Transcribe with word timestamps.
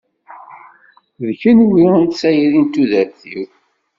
D 1.27 1.29
kenwi 1.41 1.83
i 1.99 2.01
d 2.09 2.11
tayri 2.19 2.59
n 2.63 2.65
tudert-iw. 2.73 3.43